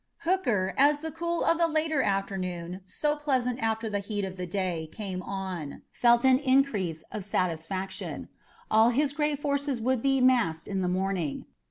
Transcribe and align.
Hooker, 0.21 0.73
as 0.79 1.01
the 1.01 1.11
cool 1.11 1.43
of 1.43 1.59
the 1.59 1.67
later 1.67 2.01
afternoon, 2.01 2.81
so 2.87 3.15
pleasant 3.15 3.59
after 3.59 3.87
the 3.87 3.99
heat 3.99 4.25
of 4.25 4.35
the 4.35 4.47
day, 4.47 4.89
came 4.91 5.21
on, 5.21 5.83
felt 5.91 6.25
an 6.25 6.39
increase 6.39 7.03
of 7.11 7.23
satisfaction. 7.23 8.27
All 8.71 8.89
his 8.89 9.13
great 9.13 9.39
forces 9.39 9.79
would 9.79 10.01
be 10.01 10.19
massed 10.19 10.67
in 10.67 10.81
the 10.81 10.87
morning. 10.89 11.45